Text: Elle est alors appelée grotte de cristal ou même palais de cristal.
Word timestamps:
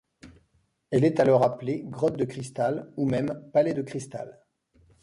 Elle 0.89 1.05
est 1.05 1.19
alors 1.19 1.43
appelée 1.43 1.83
grotte 1.85 2.17
de 2.17 2.25
cristal 2.25 2.91
ou 2.97 3.07
même 3.07 3.39
palais 3.53 3.75
de 3.75 3.83
cristal. 3.83 4.39